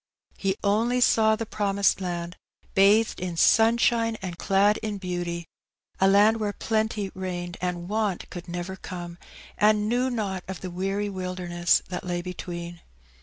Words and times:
He 0.35 0.55
only 0.63 0.99
saw 0.99 1.35
the 1.35 1.45
promised 1.45 2.01
land, 2.01 2.35
bathed 2.73 3.19
in 3.19 3.37
sunshine 3.37 4.17
and 4.19 4.35
clad 4.35 4.77
in 4.81 4.97
beauty, 4.97 5.45
a 5.99 6.07
land 6.07 6.37
where 6.39 6.53
plenty 6.53 7.11
reigned 7.13 7.55
and 7.61 7.87
want 7.87 8.27
could 8.31 8.47
never 8.47 8.75
come, 8.75 9.19
and 9.59 9.87
knew 9.87 10.09
not 10.09 10.43
of 10.47 10.61
the 10.61 10.71
weary 10.71 11.07
wilderness 11.11 11.83
that 11.89 12.03
lay 12.03 12.23
between. 12.23 12.81